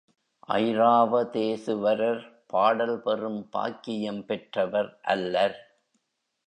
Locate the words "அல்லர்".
5.01-5.57